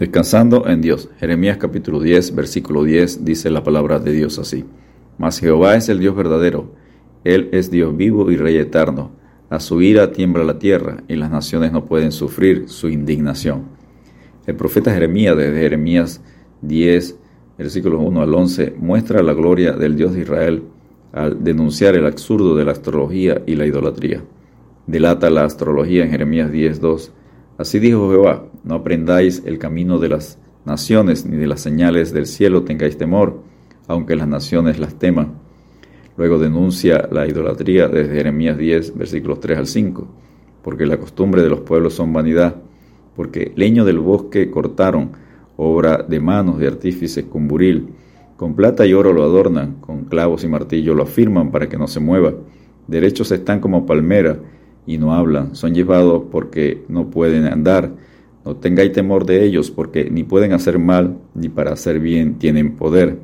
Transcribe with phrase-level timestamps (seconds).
[0.00, 1.10] Descansando en Dios.
[1.18, 4.64] Jeremías capítulo 10, versículo 10 dice la palabra de Dios así.
[5.18, 6.72] Mas Jehová es el Dios verdadero.
[7.22, 9.10] Él es Dios vivo y Rey eterno.
[9.50, 13.64] A su ira tiembla la tierra y las naciones no pueden sufrir su indignación.
[14.46, 16.22] El profeta Jeremías, desde Jeremías
[16.62, 17.18] 10,
[17.58, 20.62] versículos 1 al 11, muestra la gloria del Dios de Israel
[21.12, 24.24] al denunciar el absurdo de la astrología y la idolatría.
[24.86, 27.12] Delata la astrología en Jeremías 10, 2
[27.60, 32.24] Así dijo Jehová, no aprendáis el camino de las naciones, ni de las señales del
[32.24, 33.42] cielo tengáis temor,
[33.86, 35.34] aunque las naciones las teman.
[36.16, 40.08] Luego denuncia la idolatría desde Jeremías 10, versículos 3 al 5,
[40.62, 42.56] porque la costumbre de los pueblos son vanidad,
[43.14, 45.10] porque leño del bosque cortaron,
[45.58, 47.90] obra de manos de artífices con buril,
[48.38, 51.88] con plata y oro lo adornan, con clavos y martillo lo afirman para que no
[51.88, 52.32] se mueva,
[52.86, 54.38] derechos están como palmera,
[54.90, 57.92] y no hablan, son llevados porque no pueden andar.
[58.44, 62.74] No tengáis temor de ellos, porque ni pueden hacer mal, ni para hacer bien tienen
[62.74, 63.20] poder.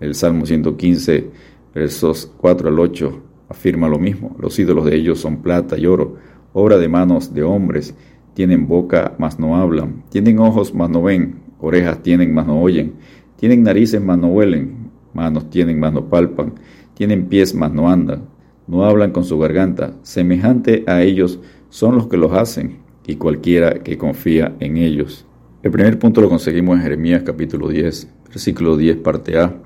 [0.00, 1.30] El Salmo 115,
[1.72, 4.34] versos 4 al 8, afirma lo mismo.
[4.40, 6.16] Los ídolos de ellos son plata y oro,
[6.52, 7.94] obra de manos de hombres.
[8.34, 10.02] Tienen boca, mas no hablan.
[10.08, 11.42] Tienen ojos, mas no ven.
[11.60, 12.94] Orejas tienen, mas no oyen.
[13.36, 14.90] Tienen narices, mas no huelen.
[15.14, 16.54] Manos tienen, mas no palpan.
[16.94, 18.37] Tienen pies, mas no andan
[18.68, 23.82] no hablan con su garganta, semejante a ellos son los que los hacen, y cualquiera
[23.82, 25.26] que confía en ellos.
[25.62, 29.56] El primer punto lo conseguimos en Jeremías capítulo 10, versículo 10, parte A.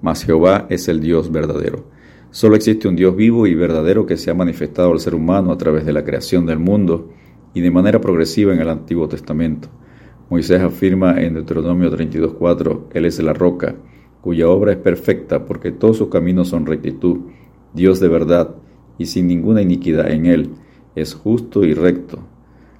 [0.00, 1.84] Mas Jehová es el Dios verdadero.
[2.30, 5.58] Solo existe un Dios vivo y verdadero que se ha manifestado al ser humano a
[5.58, 7.10] través de la creación del mundo
[7.52, 9.68] y de manera progresiva en el Antiguo Testamento.
[10.30, 13.76] Moisés afirma en Deuteronomio 32.4, Él es la roca,
[14.20, 17.18] cuya obra es perfecta porque todos sus caminos son rectitud
[17.74, 18.54] Dios de verdad
[18.98, 20.50] y sin ninguna iniquidad en él,
[20.94, 22.18] es justo y recto.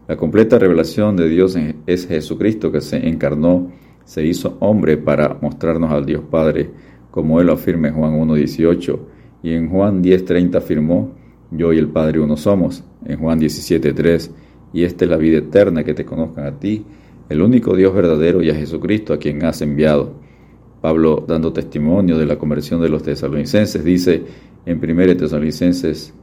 [0.08, 3.70] La completa revelación de Dios es Jesucristo que se encarnó,
[4.04, 6.70] se hizo hombre para mostrarnos al Dios Padre,
[7.10, 8.98] como él lo afirma en Juan 1.18,
[9.42, 11.12] y en Juan 10.30 afirmó,
[11.50, 14.30] yo y el Padre uno somos, en Juan 17.3,
[14.72, 16.84] y esta es la vida eterna, que te conozcan a ti,
[17.28, 20.14] el único Dios verdadero y a Jesucristo a quien has enviado.
[20.80, 24.22] Pablo, dando testimonio de la conversión de los tesalonicenses, dice,
[24.66, 26.14] en 1 Tesalonicenses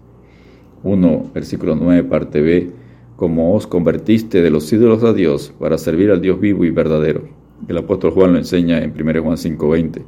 [0.83, 2.69] 1, versículo 9, parte B,
[3.15, 7.23] como os convertiste de los ídolos a Dios para servir al Dios vivo y verdadero.
[7.67, 10.03] El apóstol Juan lo enseña en 1 Juan 5:20.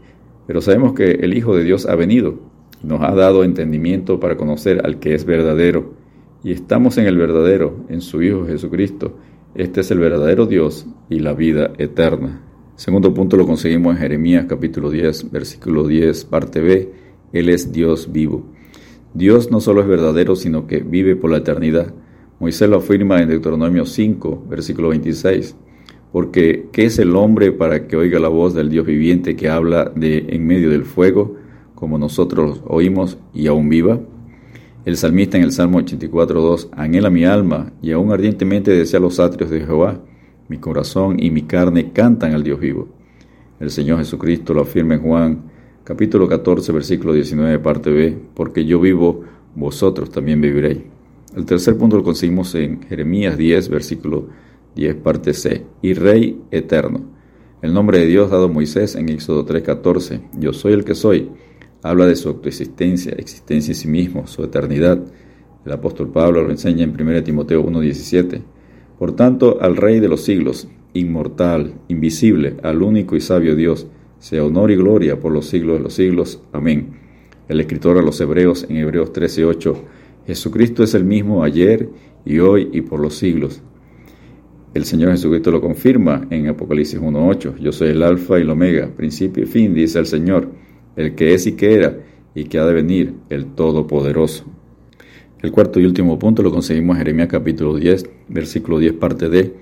[0.46, 2.36] Pero sabemos que el Hijo de Dios ha venido
[2.84, 5.94] y nos ha dado entendimiento para conocer al que es verdadero.
[6.44, 9.18] Y estamos en el verdadero, en su Hijo Jesucristo.
[9.56, 12.42] Este es el verdadero Dios y la vida eterna.
[12.76, 18.12] Segundo punto lo conseguimos en Jeremías capítulo 10, versículo 10, parte B él es Dios
[18.12, 18.46] vivo.
[19.14, 21.94] Dios no solo es verdadero, sino que vive por la eternidad.
[22.40, 25.56] Moisés lo afirma en Deuteronomio 5, versículo 26.
[26.12, 29.92] Porque, ¿qué es el hombre para que oiga la voz del Dios viviente que habla
[29.96, 31.36] de en medio del fuego,
[31.76, 34.00] como nosotros oímos y aún viva?
[34.86, 39.20] El salmista en el Salmo 84, 2, anhela mi alma y aún ardientemente desea los
[39.20, 40.02] atrios de Jehová.
[40.48, 42.88] Mi corazón y mi carne cantan al Dios vivo.
[43.60, 45.44] El Señor Jesucristo lo afirma en Juan
[45.88, 49.24] capítulo 14, versículo 19, parte B, porque yo vivo,
[49.56, 50.80] vosotros también viviréis.
[51.34, 54.28] El tercer punto lo conseguimos en Jeremías 10, versículo
[54.76, 57.06] 10, parte C, y Rey eterno.
[57.62, 60.94] El nombre de Dios dado a Moisés en Éxodo 3, 14, yo soy el que
[60.94, 61.30] soy,
[61.82, 65.00] habla de su autoexistencia, existencia en sí mismo, su eternidad.
[65.66, 68.42] El apóstol Pablo lo enseña en 1 Timoteo 1, 17.
[69.00, 73.88] Por tanto, al Rey de los siglos, inmortal, invisible, al único y sabio Dios,
[74.20, 76.42] sea honor y gloria por los siglos de los siglos.
[76.52, 77.00] Amén.
[77.48, 79.76] El escritor a los Hebreos en Hebreos 13:8,
[80.26, 81.90] Jesucristo es el mismo ayer
[82.26, 83.62] y hoy y por los siglos.
[84.74, 88.90] El Señor Jesucristo lo confirma en Apocalipsis 1:8, yo soy el alfa y el omega,
[88.96, 90.50] principio y fin, dice el Señor,
[90.96, 91.98] el que es y que era
[92.36, 94.46] y que ha de venir, el Todopoderoso.
[95.42, 99.54] El cuarto y último punto lo conseguimos en Jeremías capítulo 10, versículo 10, parte D.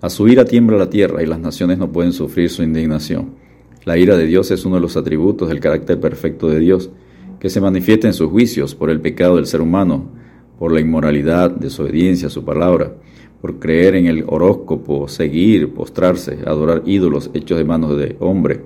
[0.00, 3.43] A su ira tiembla la tierra y las naciones no pueden sufrir su indignación.
[3.84, 6.90] La ira de Dios es uno de los atributos del carácter perfecto de Dios,
[7.38, 10.10] que se manifiesta en sus juicios por el pecado del ser humano,
[10.58, 12.94] por la inmoralidad, desobediencia a su palabra,
[13.42, 18.62] por creer en el horóscopo, seguir, postrarse, adorar ídolos hechos de manos de hombre.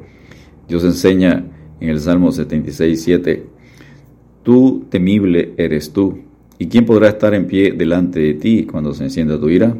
[0.68, 1.44] Dios enseña
[1.80, 3.46] en el Salmo 76, 7,
[4.44, 6.20] Tú temible eres tú,
[6.58, 9.76] ¿y quién podrá estar en pie delante de ti cuando se encienda tu ira?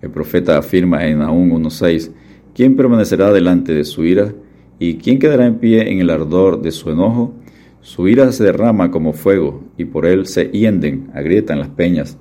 [0.00, 2.10] El profeta afirma en Aún 1.6,
[2.54, 4.32] ¿quién permanecerá delante de su ira?
[4.78, 7.32] ¿Y quién quedará en pie en el ardor de su enojo?
[7.80, 12.18] Su ira se derrama como fuego, y por él se hienden, agrietan las peñas.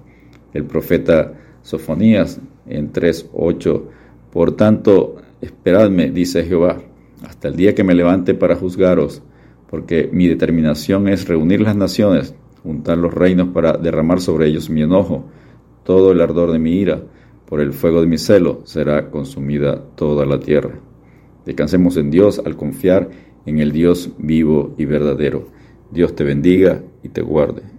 [0.53, 1.33] El profeta
[1.63, 3.81] Sofonías, en 3.8,
[4.31, 6.77] Por tanto, esperadme, dice Jehová,
[7.23, 9.23] hasta el día que me levante para juzgaros,
[9.69, 14.83] porque mi determinación es reunir las naciones, juntar los reinos para derramar sobre ellos mi
[14.83, 15.25] enojo,
[15.83, 17.01] todo el ardor de mi ira,
[17.47, 20.92] por el fuego de mi celo será consumida toda la tierra.
[21.45, 23.09] Descansemos en Dios al confiar
[23.45, 25.47] en el Dios vivo y verdadero.
[25.91, 27.73] Dios te bendiga y te guarde.